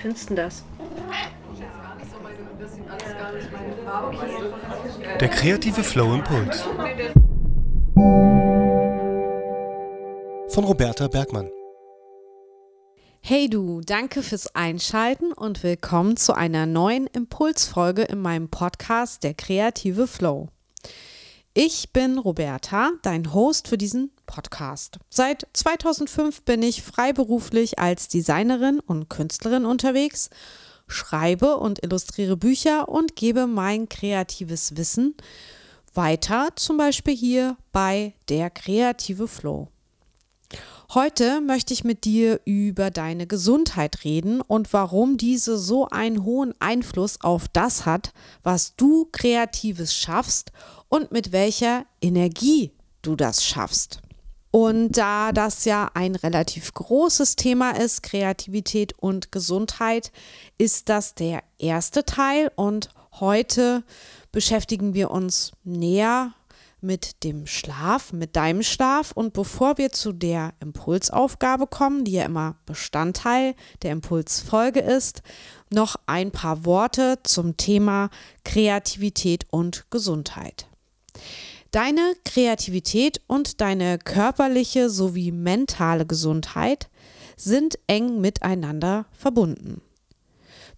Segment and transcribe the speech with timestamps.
[0.00, 0.64] findest du das?
[5.20, 6.62] Der kreative Flow Impuls.
[10.48, 11.50] Von Roberta Bergmann.
[13.22, 19.34] Hey du, danke fürs Einschalten und willkommen zu einer neuen Impulsfolge in meinem Podcast Der
[19.34, 20.48] kreative Flow.
[21.52, 24.98] Ich bin Roberta, dein Host für diesen Podcast.
[25.08, 30.30] Seit 2005 bin ich freiberuflich als Designerin und Künstlerin unterwegs,
[30.86, 35.16] schreibe und illustriere Bücher und gebe mein kreatives Wissen
[35.94, 39.68] weiter, zum Beispiel hier bei Der kreative Flow.
[40.94, 46.54] Heute möchte ich mit dir über deine Gesundheit reden und warum diese so einen hohen
[46.60, 50.52] Einfluss auf das hat, was du Kreatives schaffst
[50.88, 52.72] und mit welcher Energie
[53.02, 54.00] du das schaffst.
[54.50, 60.10] Und da das ja ein relativ großes Thema ist, Kreativität und Gesundheit,
[60.58, 63.84] ist das der erste Teil und heute
[64.32, 66.32] beschäftigen wir uns näher
[66.80, 69.12] mit dem Schlaf, mit deinem Schlaf.
[69.12, 75.22] Und bevor wir zu der Impulsaufgabe kommen, die ja immer Bestandteil der Impulsfolge ist,
[75.70, 78.10] noch ein paar Worte zum Thema
[78.44, 80.69] Kreativität und Gesundheit.
[81.70, 86.88] Deine Kreativität und deine körperliche sowie mentale Gesundheit
[87.36, 89.80] sind eng miteinander verbunden.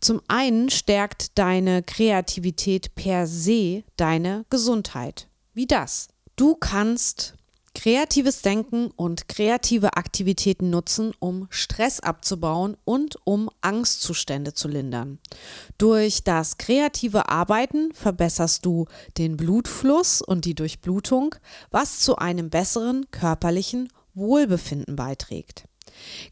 [0.01, 5.29] Zum einen stärkt deine Kreativität per se deine Gesundheit.
[5.55, 6.09] Wie das?
[6.37, 7.37] Du kannst
[7.75, 15.19] kreatives Denken und kreative Aktivitäten nutzen, um Stress abzubauen und um Angstzustände zu lindern.
[15.79, 18.87] Durch das kreative Arbeiten verbesserst du
[19.19, 21.35] den Blutfluss und die Durchblutung,
[21.71, 25.65] was zu einem besseren körperlichen Wohlbefinden beiträgt.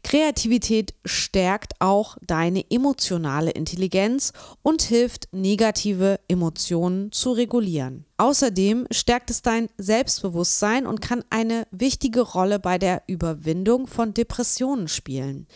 [0.03, 8.05] Kreativität stärkt auch deine emotionale Intelligenz und hilft, negative Emotionen zu regulieren.
[8.21, 14.87] Außerdem stärkt es dein Selbstbewusstsein und kann eine wichtige Rolle bei der Überwindung von Depressionen
[14.87, 15.47] spielen.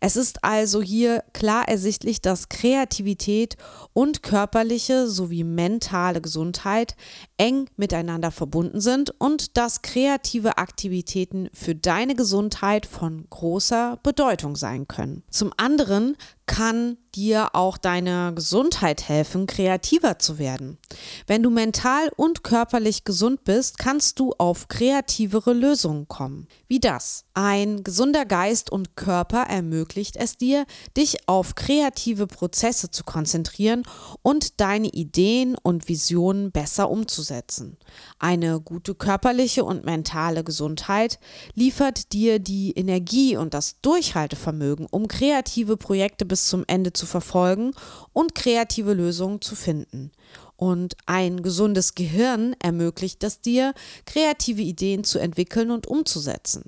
[0.00, 3.56] Es ist also hier klar ersichtlich, dass Kreativität
[3.94, 6.94] und körperliche sowie mentale Gesundheit
[7.38, 14.86] eng miteinander verbunden sind und dass kreative Aktivitäten für deine Gesundheit von großer Bedeutung sein
[14.86, 15.22] können.
[15.30, 16.18] Zum anderen
[16.50, 20.78] kann dir auch deine Gesundheit helfen, kreativer zu werden.
[21.26, 26.48] Wenn du mental und körperlich gesund bist, kannst du auf kreativere Lösungen kommen.
[26.66, 27.24] Wie das?
[27.34, 30.66] Ein gesunder Geist und Körper ermöglicht es dir,
[30.96, 33.82] dich auf kreative Prozesse zu konzentrieren
[34.22, 37.76] und deine Ideen und Visionen besser umzusetzen.
[38.18, 41.18] Eine gute körperliche und mentale Gesundheit
[41.54, 47.72] liefert dir die Energie und das Durchhaltevermögen, um kreative Projekte bis zum Ende zu verfolgen
[48.12, 50.12] und kreative Lösungen zu finden.
[50.56, 53.72] Und ein gesundes Gehirn ermöglicht es dir,
[54.04, 56.64] kreative Ideen zu entwickeln und umzusetzen.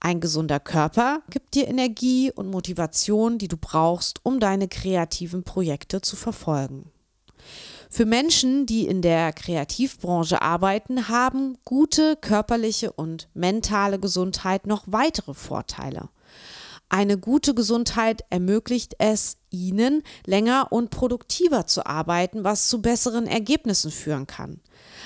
[0.00, 6.00] Ein gesunder Körper gibt dir Energie und Motivation, die du brauchst, um deine kreativen Projekte
[6.00, 6.90] zu verfolgen.
[7.90, 15.32] Für Menschen, die in der Kreativbranche arbeiten, haben gute körperliche und mentale Gesundheit noch weitere
[15.32, 16.08] Vorteile.
[16.94, 23.90] Eine gute Gesundheit ermöglicht es ihnen, länger und produktiver zu arbeiten, was zu besseren Ergebnissen
[23.90, 24.60] führen kann.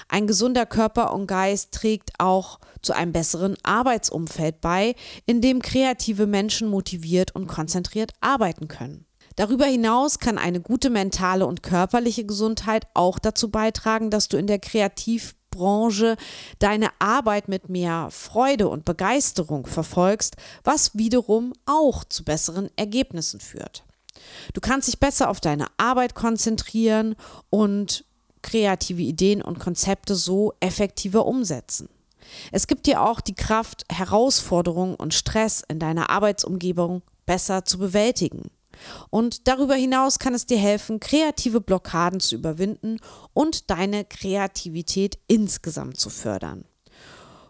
[0.07, 6.27] Ein gesunder Körper und Geist trägt auch zu einem besseren Arbeitsumfeld bei, in dem kreative
[6.27, 9.07] Menschen motiviert und konzentriert arbeiten können.
[9.37, 14.47] Darüber hinaus kann eine gute mentale und körperliche Gesundheit auch dazu beitragen, dass du in
[14.47, 16.17] der Kreativ Branche
[16.61, 23.85] deine Arbeit mit mehr Freude und Begeisterung verfolgst, was wiederum auch zu besseren Ergebnissen führt.
[24.55, 27.17] Du kannst dich besser auf deine Arbeit konzentrieren
[27.51, 28.05] und
[28.43, 31.89] kreative Ideen und Konzepte so effektiver umsetzen.
[32.53, 38.51] Es gibt dir auch die Kraft, Herausforderungen und Stress in deiner Arbeitsumgebung besser zu bewältigen.
[39.11, 42.99] Und darüber hinaus kann es dir helfen, kreative Blockaden zu überwinden
[43.33, 46.65] und deine Kreativität insgesamt zu fördern.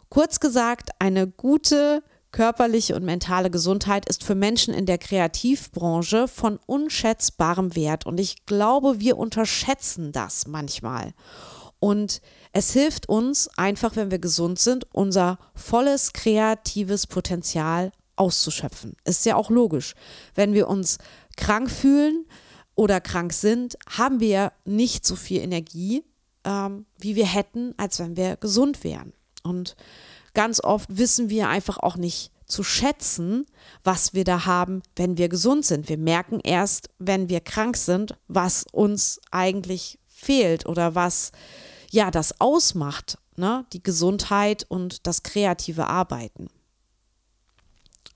[0.08, 6.58] Kurz gesagt, eine gute körperliche und mentale Gesundheit ist für Menschen in der Kreativbranche von
[6.66, 11.14] unschätzbarem Wert und ich glaube, wir unterschätzen das manchmal.
[11.80, 12.20] Und
[12.52, 18.96] es hilft uns einfach, wenn wir gesund sind, unser volles kreatives Potenzial auszuschöpfen.
[19.04, 19.94] Ist ja auch logisch.
[20.34, 20.98] Wenn wir uns
[21.36, 22.26] krank fühlen
[22.74, 26.04] oder krank sind, haben wir nicht so viel Energie,
[26.44, 29.12] ähm, wie wir hätten, als wenn wir gesund wären.
[29.42, 29.76] Und
[30.34, 33.46] ganz oft wissen wir einfach auch nicht zu schätzen,
[33.84, 35.88] was wir da haben, wenn wir gesund sind.
[35.88, 41.32] Wir merken erst, wenn wir krank sind, was uns eigentlich fehlt oder was
[41.90, 43.66] ja das ausmacht, ne?
[43.72, 46.48] die Gesundheit und das kreative Arbeiten.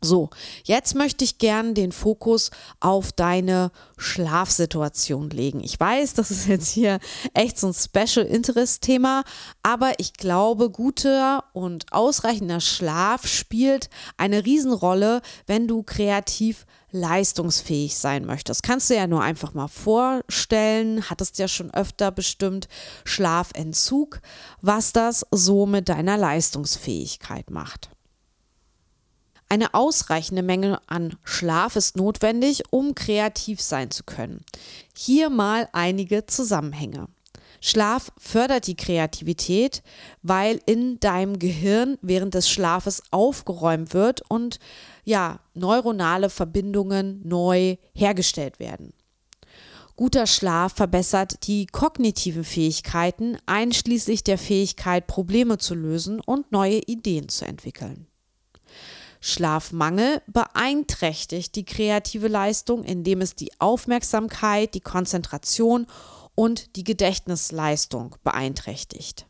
[0.04, 0.30] So,
[0.64, 2.50] jetzt möchte ich gern den Fokus
[2.80, 5.60] auf deine Schlafsituation legen.
[5.62, 6.98] Ich weiß, das ist jetzt hier
[7.34, 9.22] echt so ein Special Interest Thema,
[9.62, 18.26] aber ich glaube, guter und ausreichender Schlaf spielt eine Riesenrolle, wenn du kreativ leistungsfähig sein
[18.26, 18.64] möchtest.
[18.64, 22.66] Kannst du ja nur einfach mal vorstellen, hattest ja schon öfter bestimmt
[23.04, 24.20] Schlafentzug,
[24.62, 27.88] was das so mit deiner Leistungsfähigkeit macht.
[29.52, 34.46] Eine ausreichende Menge an Schlaf ist notwendig, um kreativ sein zu können.
[34.96, 37.08] Hier mal einige Zusammenhänge.
[37.60, 39.82] Schlaf fördert die Kreativität,
[40.22, 44.58] weil in deinem Gehirn während des Schlafes aufgeräumt wird und
[45.04, 48.94] ja, neuronale Verbindungen neu hergestellt werden.
[49.96, 57.28] Guter Schlaf verbessert die kognitiven Fähigkeiten, einschließlich der Fähigkeit, Probleme zu lösen und neue Ideen
[57.28, 58.06] zu entwickeln.
[59.22, 65.86] Schlafmangel beeinträchtigt die kreative Leistung, indem es die Aufmerksamkeit, die Konzentration
[66.34, 69.26] und die Gedächtnisleistung beeinträchtigt.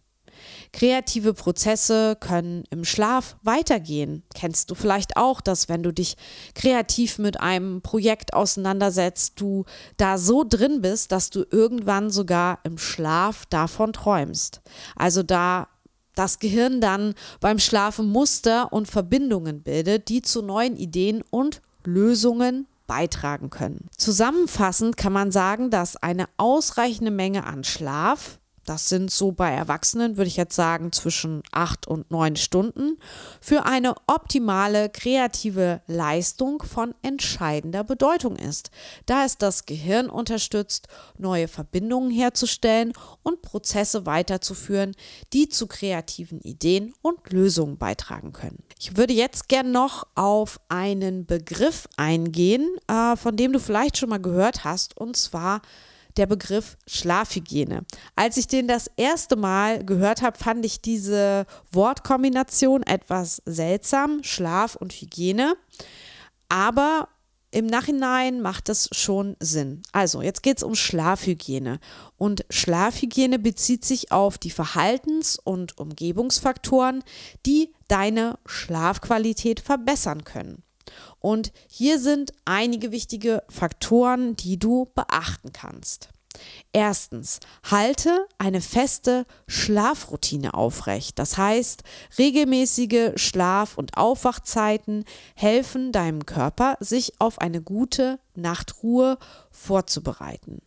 [0.72, 4.22] Kreative Prozesse können im Schlaf weitergehen.
[4.34, 6.16] Kennst du vielleicht auch, dass wenn du dich
[6.54, 9.66] kreativ mit einem Projekt auseinandersetzt, du
[9.98, 14.62] da so drin bist, dass du irgendwann sogar im Schlaf davon träumst.
[14.96, 15.68] Also da
[16.14, 22.66] das Gehirn dann beim Schlafen Muster und Verbindungen bildet, die zu neuen Ideen und Lösungen
[22.86, 23.88] beitragen können.
[23.96, 30.16] Zusammenfassend kann man sagen, dass eine ausreichende Menge an Schlaf das sind so bei Erwachsenen,
[30.16, 32.98] würde ich jetzt sagen, zwischen acht und neun Stunden,
[33.40, 38.70] für eine optimale kreative Leistung von entscheidender Bedeutung ist,
[39.06, 40.88] da es das Gehirn unterstützt,
[41.18, 42.92] neue Verbindungen herzustellen
[43.22, 44.94] und Prozesse weiterzuführen,
[45.32, 48.62] die zu kreativen Ideen und Lösungen beitragen können.
[48.78, 54.08] Ich würde jetzt gern noch auf einen Begriff eingehen, äh, von dem du vielleicht schon
[54.08, 55.62] mal gehört hast, und zwar
[56.16, 57.84] der Begriff Schlafhygiene.
[58.16, 64.76] Als ich den das erste Mal gehört habe, fand ich diese Wortkombination etwas seltsam, Schlaf
[64.76, 65.54] und Hygiene.
[66.48, 67.08] Aber
[67.54, 69.82] im Nachhinein macht es schon Sinn.
[69.92, 71.80] Also, jetzt geht es um Schlafhygiene.
[72.16, 77.04] Und Schlafhygiene bezieht sich auf die Verhaltens- und Umgebungsfaktoren,
[77.44, 80.62] die deine Schlafqualität verbessern können.
[81.22, 86.10] Und hier sind einige wichtige Faktoren, die du beachten kannst.
[86.72, 87.40] Erstens,
[87.70, 91.18] halte eine feste Schlafroutine aufrecht.
[91.18, 91.82] Das heißt,
[92.18, 95.04] regelmäßige Schlaf- und Aufwachzeiten
[95.34, 99.18] helfen deinem Körper, sich auf eine gute Nachtruhe
[99.50, 100.62] vorzubereiten.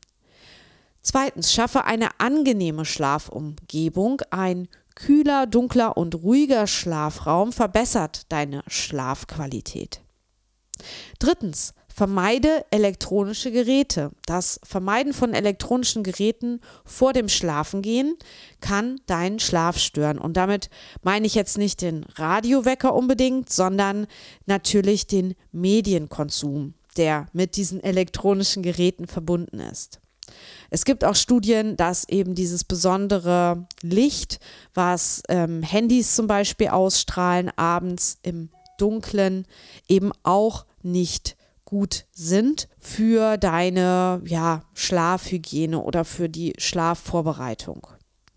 [1.02, 4.22] Zweitens, schaffe eine angenehme Schlafumgebung.
[4.32, 10.05] Ein kühler, dunkler und ruhiger Schlafraum verbessert deine Schlafqualität.
[11.20, 14.12] Drittens, vermeide elektronische Geräte.
[14.26, 18.18] Das Vermeiden von elektronischen Geräten vor dem Schlafengehen
[18.60, 20.18] kann deinen Schlaf stören.
[20.18, 20.70] Und damit
[21.04, 24.08] meine ich jetzt nicht den Radiowecker unbedingt, sondern
[24.46, 30.02] natürlich den Medienkonsum, der mit diesen elektronischen Geräten verbunden ist.
[30.70, 34.40] Es gibt auch Studien, dass eben dieses besondere Licht,
[34.74, 39.46] was ähm, Handys zum Beispiel ausstrahlen, abends im Dunklen
[39.88, 47.88] eben auch nicht gut sind für deine ja, Schlafhygiene oder für die Schlafvorbereitung.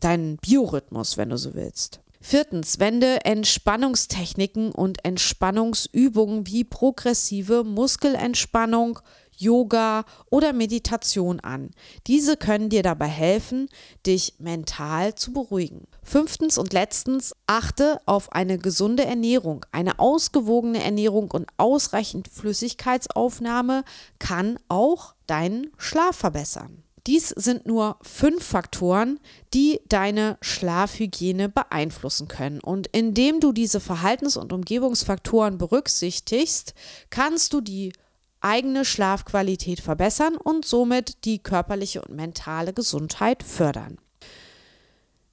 [0.00, 2.00] Deinen Biorhythmus, wenn du so willst.
[2.20, 8.98] Viertens, wende Entspannungstechniken und Entspannungsübungen wie progressive Muskelentspannung,
[9.38, 11.70] Yoga oder Meditation an.
[12.06, 13.68] Diese können dir dabei helfen,
[14.06, 15.86] dich mental zu beruhigen.
[16.02, 19.64] Fünftens und letztens, achte auf eine gesunde Ernährung.
[19.72, 23.84] Eine ausgewogene Ernährung und ausreichend Flüssigkeitsaufnahme
[24.18, 26.82] kann auch deinen Schlaf verbessern.
[27.08, 29.18] Dies sind nur fünf Faktoren,
[29.54, 32.60] die deine Schlafhygiene beeinflussen können.
[32.60, 36.74] Und indem du diese Verhaltens- und Umgebungsfaktoren berücksichtigst,
[37.08, 37.94] kannst du die
[38.40, 43.98] eigene Schlafqualität verbessern und somit die körperliche und mentale Gesundheit fördern.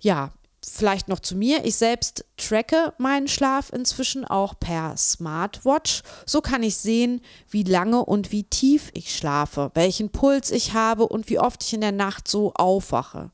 [0.01, 0.33] Ja,
[0.67, 1.63] vielleicht noch zu mir.
[1.65, 6.01] Ich selbst tracke meinen Schlaf inzwischen auch per Smartwatch.
[6.25, 11.07] So kann ich sehen, wie lange und wie tief ich schlafe, welchen Puls ich habe
[11.07, 13.31] und wie oft ich in der Nacht so aufwache.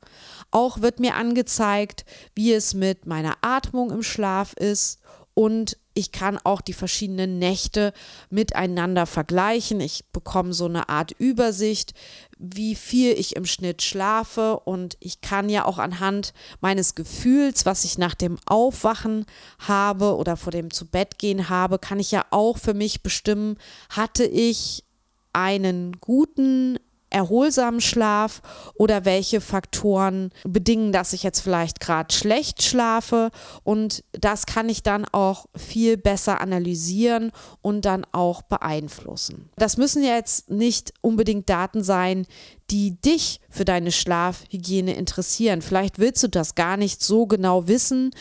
[0.51, 4.99] Auch wird mir angezeigt, wie es mit meiner Atmung im Schlaf ist
[5.33, 7.93] und ich kann auch die verschiedenen Nächte
[8.29, 9.81] miteinander vergleichen.
[9.81, 11.93] Ich bekomme so eine Art Übersicht,
[12.37, 17.83] wie viel ich im Schnitt schlafe und ich kann ja auch anhand meines Gefühls, was
[17.83, 19.25] ich nach dem Aufwachen
[19.59, 23.57] habe oder vor dem Zubettgehen habe, kann ich ja auch für mich bestimmen,
[23.89, 24.85] hatte ich
[25.33, 26.79] einen guten
[27.11, 28.41] erholsamen Schlaf
[28.73, 33.29] oder welche Faktoren bedingen, dass ich jetzt vielleicht gerade schlecht schlafe
[33.63, 39.49] und das kann ich dann auch viel besser analysieren und dann auch beeinflussen.
[39.57, 42.25] Das müssen ja jetzt nicht unbedingt Daten sein,
[42.71, 45.61] die dich für deine Schlafhygiene interessieren.
[45.61, 48.11] Vielleicht willst du das gar nicht so genau wissen,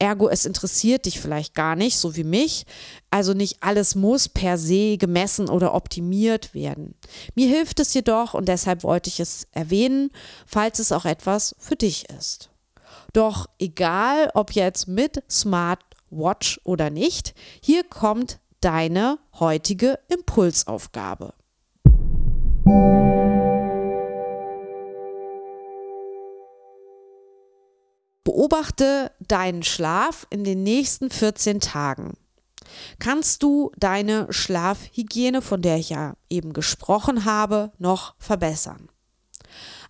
[0.00, 2.66] ergo es interessiert dich vielleicht gar nicht, so wie mich.
[3.10, 6.94] Also nicht alles muss per se gemessen oder optimiert werden.
[7.36, 10.10] Mir hilft es jedoch und deshalb wollte ich es erwähnen,
[10.44, 12.50] falls es auch etwas für dich ist.
[13.12, 21.32] Doch egal, ob jetzt mit Smartwatch oder nicht, hier kommt deine heutige Impulsaufgabe.
[28.50, 32.14] Beobachte deinen Schlaf in den nächsten 14 Tagen.
[32.98, 38.88] Kannst du deine Schlafhygiene, von der ich ja eben gesprochen habe, noch verbessern?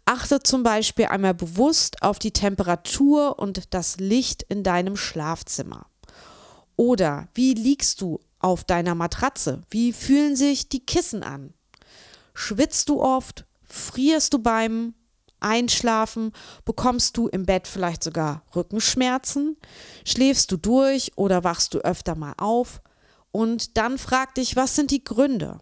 [0.05, 5.87] Achte zum Beispiel einmal bewusst auf die Temperatur und das Licht in deinem Schlafzimmer.
[6.77, 9.63] Oder wie liegst du auf deiner Matratze?
[9.71, 11.55] Wie fühlen sich die Kissen an?
[12.35, 13.47] Schwitzt du oft?
[13.65, 14.93] Frierst du beim
[15.41, 16.33] Einschlafen?
[16.65, 19.57] Bekommst du im Bett vielleicht sogar Rückenschmerzen?
[20.05, 22.81] Schläfst du durch oder wachst du öfter mal auf?
[23.33, 25.61] Und dann frag dich, was sind die Gründe?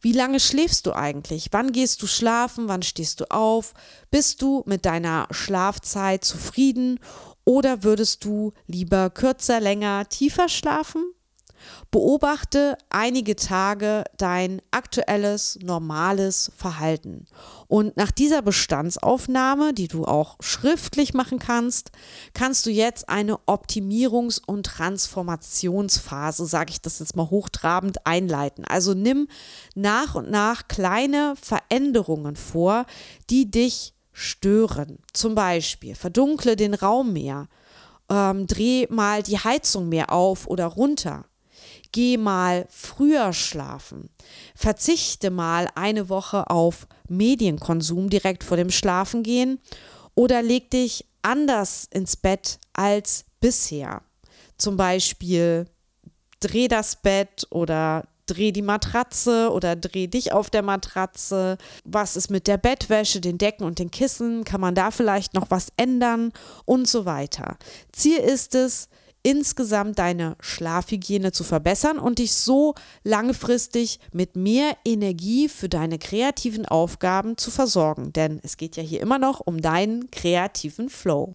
[0.00, 1.48] Wie lange schläfst du eigentlich?
[1.50, 2.68] Wann gehst du schlafen?
[2.68, 3.74] Wann stehst du auf?
[4.10, 6.98] Bist du mit deiner Schlafzeit zufrieden
[7.44, 11.04] oder würdest du lieber kürzer, länger, tiefer schlafen?
[11.90, 17.26] Beobachte einige Tage dein aktuelles, normales Verhalten.
[17.68, 21.90] Und nach dieser Bestandsaufnahme, die du auch schriftlich machen kannst,
[22.34, 28.64] kannst du jetzt eine Optimierungs- und Transformationsphase, sage ich das jetzt mal hochtrabend, einleiten.
[28.64, 29.28] Also nimm
[29.74, 32.86] nach und nach kleine Veränderungen vor,
[33.30, 34.98] die dich stören.
[35.12, 37.48] Zum Beispiel verdunkle den Raum mehr,
[38.08, 41.26] ähm, dreh mal die Heizung mehr auf oder runter
[41.92, 44.10] geh mal früher schlafen.
[44.54, 49.60] Verzichte mal eine Woche auf Medienkonsum direkt vor dem Schlafengehen
[50.14, 54.02] oder leg dich anders ins Bett als bisher.
[54.58, 55.66] Zum Beispiel
[56.40, 61.58] dreh das Bett oder dreh die Matratze oder dreh dich auf der Matratze.
[61.84, 64.44] Was ist mit der Bettwäsche, den Decken und den Kissen?
[64.44, 66.32] Kann man da vielleicht noch was ändern?
[66.64, 67.56] Und so weiter.
[67.92, 68.88] Ziel ist es,
[69.26, 76.64] insgesamt deine Schlafhygiene zu verbessern und dich so langfristig mit mehr Energie für deine kreativen
[76.64, 78.12] Aufgaben zu versorgen.
[78.12, 81.32] Denn es geht ja hier immer noch um deinen kreativen Flow.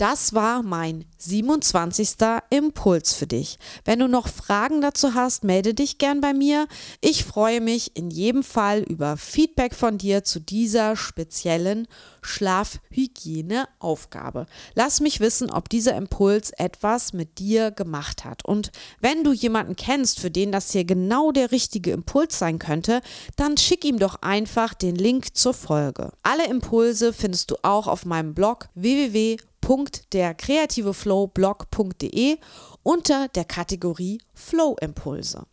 [0.00, 2.12] Das war mein 27.
[2.48, 3.58] Impuls für dich.
[3.84, 6.68] Wenn du noch Fragen dazu hast, melde dich gern bei mir.
[7.02, 11.86] Ich freue mich in jedem Fall über Feedback von dir zu dieser speziellen
[12.22, 14.46] Schlafhygieneaufgabe.
[14.74, 18.42] Lass mich wissen, ob dieser Impuls etwas mit dir gemacht hat.
[18.42, 23.02] Und wenn du jemanden kennst, für den das hier genau der richtige Impuls sein könnte,
[23.36, 26.14] dann schick ihm doch einfach den Link zur Folge.
[26.22, 29.36] Alle Impulse findest du auch auf meinem Blog www
[29.70, 32.38] www.derkreativeflowblog.de
[32.82, 35.46] unter der Kategorie Flow Impulse.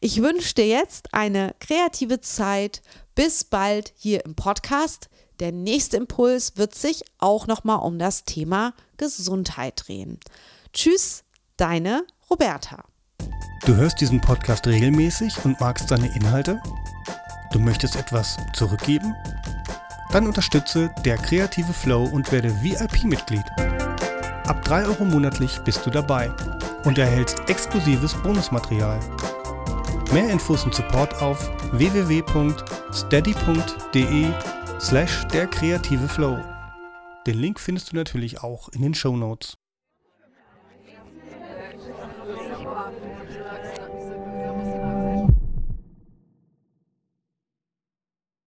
[0.00, 2.82] Ich wünsche dir jetzt eine kreative Zeit.
[3.14, 5.08] Bis bald hier im Podcast.
[5.40, 10.18] Der nächste Impuls wird sich auch nochmal um das Thema Gesundheit drehen.
[10.72, 11.24] Tschüss,
[11.56, 12.84] deine Roberta.
[13.64, 16.60] Du hörst diesen Podcast regelmäßig und magst seine Inhalte?
[17.52, 19.14] Du möchtest etwas zurückgeben?
[20.10, 23.44] Dann unterstütze der kreative Flow und werde VIP-Mitglied.
[24.46, 26.30] Ab 3 Euro monatlich bist du dabei
[26.84, 28.98] und erhältst exklusives Bonusmaterial.
[30.12, 32.26] Mehr Infos und Support auf www.steady.de
[34.80, 36.38] slash der kreative Flow.
[37.26, 39.58] Den Link findest du natürlich auch in den Show Notes.